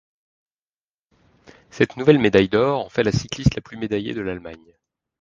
Cette 1.69 1.95
nouvelle 1.95 2.17
médaille 2.17 2.49
d'or, 2.49 2.83
en 2.83 2.89
fait 2.89 3.03
la 3.03 3.11
cycliste 3.11 3.53
le 3.55 3.61
plus 3.61 3.77
médaillée 3.77 4.15
de 4.15 4.21
l'Allemagne. 4.21 4.75